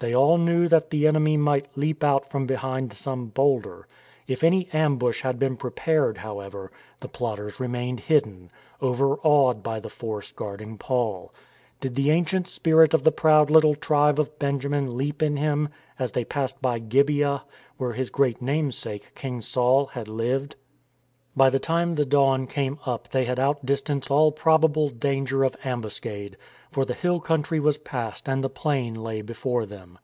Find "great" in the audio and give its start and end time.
18.08-18.40